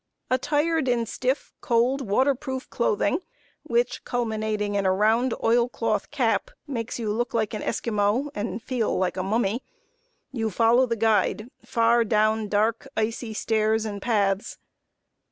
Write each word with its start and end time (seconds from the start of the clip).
Attired 0.31 0.87
in 0.87 1.05
stiff, 1.05 1.53
cold, 1.61 2.01
water 2.01 2.33
proof 2.33 2.67
clothing, 2.71 3.19
which, 3.61 4.03
culminating 4.03 4.73
in 4.73 4.83
a 4.83 4.91
round 4.91 5.35
oil 5.43 5.69
cloth 5.69 6.09
cap, 6.09 6.49
makes 6.65 6.97
you 6.97 7.11
look 7.13 7.35
like 7.35 7.53
an 7.53 7.61
Esquimaux 7.61 8.31
and 8.33 8.63
feel 8.63 8.97
like 8.97 9.15
a 9.15 9.21
mummy, 9.21 9.61
you 10.31 10.49
follow 10.49 10.87
the 10.87 10.95
guide 10.95 11.51
far 11.63 12.03
down 12.03 12.47
dark, 12.47 12.87
icy 12.97 13.31
stairs 13.31 13.85
and 13.85 14.01
paths. 14.01 14.57